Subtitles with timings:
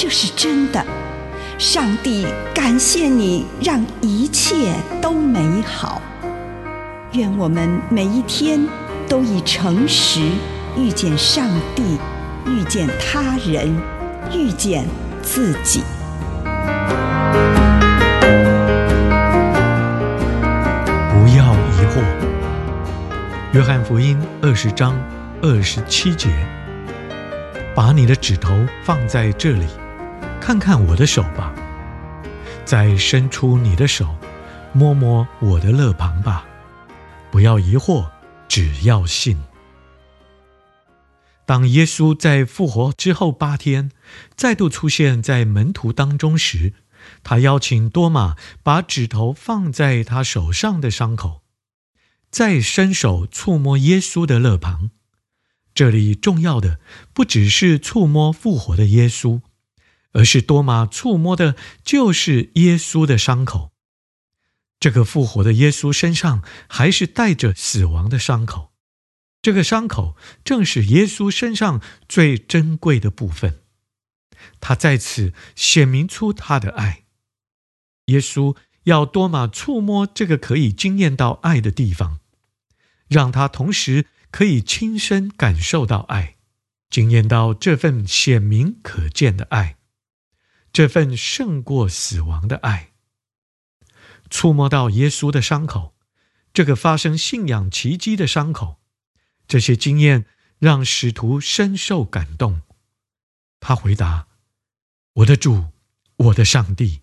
[0.00, 0.80] 这是真的。
[1.58, 6.00] 上帝感谢你，让一切都美好。
[7.14, 8.64] 愿我们每一天
[9.08, 10.20] 都以诚实
[10.76, 11.98] 遇见上帝，
[12.46, 13.76] 遇见他人，
[14.32, 14.86] 遇见
[15.20, 15.82] 自己。
[21.10, 22.00] 不要疑惑
[23.52, 24.94] 约翰福音二十章
[25.42, 26.28] 二十七节：
[27.74, 29.66] 把你的指头放在这里，
[30.48, 31.52] 看看我的手吧；
[32.64, 34.16] 再伸出你的手，
[34.72, 36.46] 摸摸我的肋旁吧。
[37.30, 38.08] 不要疑惑，
[38.48, 39.38] 只要信。
[41.44, 43.90] 当耶稣在复活之后八天
[44.36, 46.72] 再度出现在门徒当中时，
[47.22, 51.42] 他邀请多马把指头放在他手上的伤口。
[52.30, 54.88] 再伸手触摸耶稣的肋旁，
[55.74, 56.80] 这里重要的
[57.12, 59.42] 不只是触摸复活的耶稣，
[60.18, 63.70] 而是多马触摸的就是耶稣的伤口。
[64.80, 68.72] 这个复活的耶稣身上还是带着死亡的伤口，
[69.40, 73.62] 这个伤口正是耶稣身上最珍贵的部分。
[74.60, 77.04] 他在此显明出他的爱。
[78.06, 78.56] 耶稣。
[78.84, 82.20] 要多马触摸这个可以惊艳到爱的地方，
[83.06, 86.36] 让他同时可以亲身感受到爱，
[86.88, 89.76] 惊艳到这份显明可见的爱，
[90.78, 92.92] 这份胜过死亡的爱。
[94.30, 95.96] 触摸到耶稣的伤口，
[96.52, 98.78] 这个发生信仰奇迹的伤口，
[99.48, 100.26] 这些经验
[100.60, 102.62] 让使徒深受感动。
[103.58, 104.28] 他回答
[105.14, 105.70] ：“我的主，
[106.14, 107.00] 我的上帝。”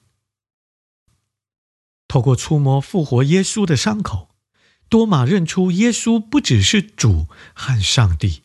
[2.08, 4.34] 透过触摸复活耶稣的伤口，
[4.88, 8.44] 多马认出耶稣不只是主和上帝，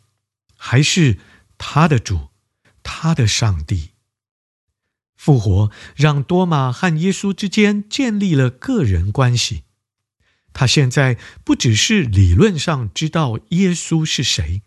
[0.56, 1.20] 还是
[1.56, 2.30] 他的主，
[2.82, 3.92] 他的上帝。
[5.20, 9.64] 复活让多马和耶稣之间建立了个人关系。
[10.54, 14.62] 他现在不只是理论上知道耶稣是谁，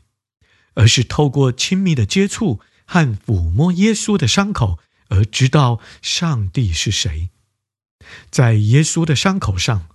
[0.75, 4.78] 而是透过亲密的接触和抚摸耶稣的伤口，
[5.08, 7.31] 而知道上帝是谁。
[8.30, 9.88] 在耶稣的伤口上，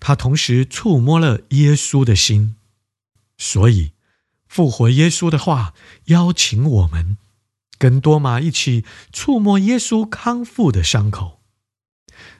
[0.00, 2.56] 他同时触摸了耶稣的心。
[3.38, 3.92] 所以，
[4.48, 5.72] 复活耶稣的话
[6.06, 7.16] 邀请我们
[7.80, 11.40] 跟多马一起触摸耶稣康复的伤口。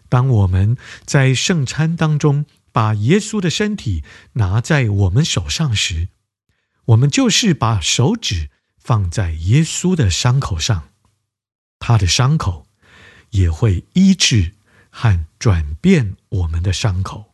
[0.09, 6.11] 当我们在圣餐当中把耶稣的身体拿在我们手上时，
[6.85, 10.91] 我们就是把手指放在耶稣的伤口上，
[11.81, 12.67] 他的伤口
[13.31, 14.53] 也会医治。
[14.93, 17.27] 和转变我们的伤口。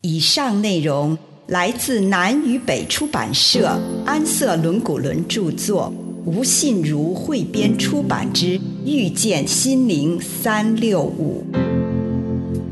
[0.00, 5.92] 以上内容来自南与北出版社安瑟伦古伦著作，
[6.25, 8.45] 吴信如汇编出版之《
[8.85, 11.45] 遇见心灵三六五》。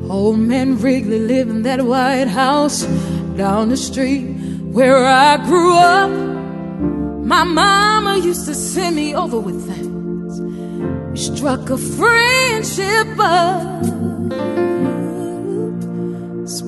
[0.10, 2.86] Old man Wrigley lived in that White House
[3.38, 4.26] down the street
[4.72, 6.10] where I grew up.
[7.26, 10.40] My mama used to send me over with things.
[11.12, 13.78] We struck a friendship up.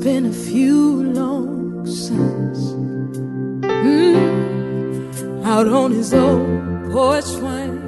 [0.03, 2.73] Been a few long summers
[3.63, 4.15] mm,
[5.43, 7.80] out on his old porch swing.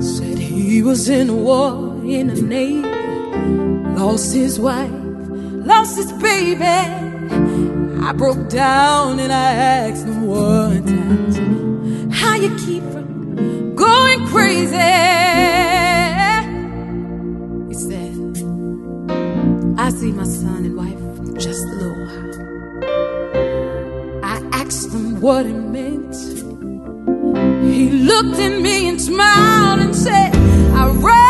[0.00, 2.88] Said he was in a war in the Navy,
[3.98, 4.92] lost his wife,
[5.72, 6.78] lost his baby.
[8.06, 14.90] I broke down and I asked him one time, How you keep from going crazy?
[17.70, 18.14] He said,
[19.84, 21.02] I see my son and wife
[21.44, 22.33] just a little while.
[25.24, 26.14] What it meant.
[27.64, 30.34] He looked at me and smiled and said,
[30.74, 31.23] I raised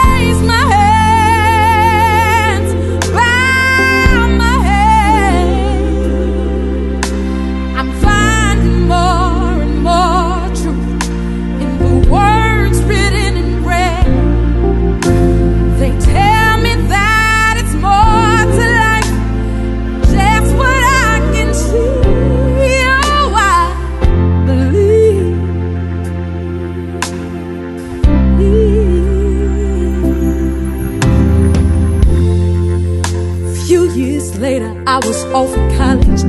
[34.94, 36.22] I was off at college,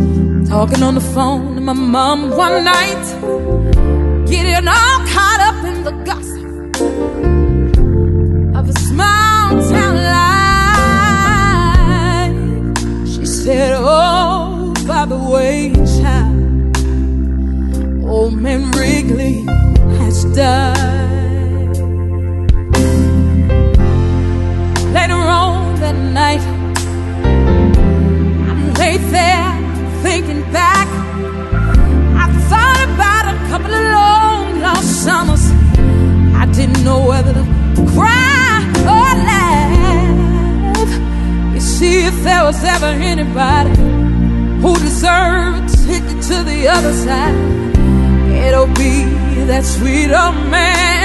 [0.50, 3.06] talking on the phone to my mom one night,
[4.26, 6.44] getting all caught up in the gossip
[8.56, 9.98] of a small town
[12.18, 13.08] life.
[13.08, 15.72] She said, Oh, by the way,
[16.02, 16.76] child,
[18.10, 19.46] old man Wrigley
[20.00, 21.25] has died.
[36.66, 37.44] Didn't know whether to
[37.94, 38.58] cry
[38.94, 40.90] or laugh.
[41.54, 43.76] You see, if there was ever anybody
[44.62, 47.36] who deserved a ticket to the other side,
[48.46, 49.04] it'll be
[49.46, 51.05] that sweet old man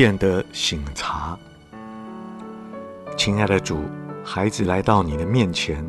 [0.00, 0.10] believe.
[0.10, 1.38] 分辨的省察，
[3.18, 3.82] 亲爱的主，
[4.24, 5.84] 孩子来到你的面前，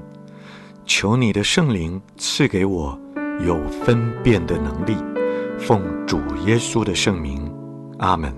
[0.85, 2.99] 求你的圣灵赐给我
[3.39, 4.97] 有分辨的能力，
[5.57, 7.49] 奉主耶稣的圣名，
[7.99, 8.35] 阿门。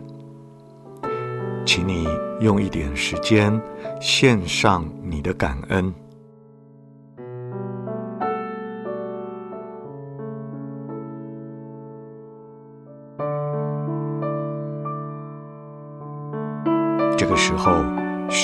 [1.65, 2.07] 请你
[2.39, 3.59] 用一点时间
[3.99, 5.91] 献上你的感恩。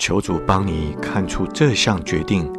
[0.00, 2.50] 求主帮你看出这项决定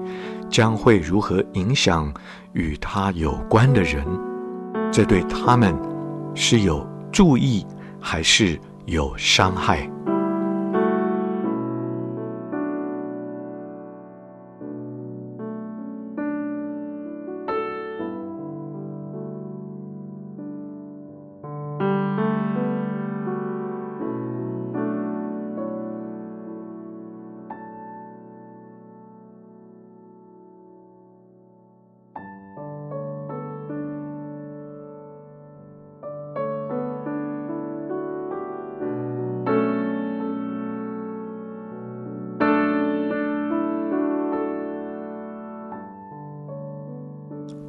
[0.48, 2.13] 将会如何影响
[2.53, 4.05] 与他有关的人，
[4.91, 5.75] 这对他们
[6.36, 7.65] 是有助益
[8.00, 9.89] 还是有伤害？